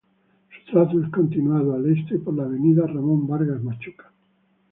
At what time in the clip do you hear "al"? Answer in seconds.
1.75-1.85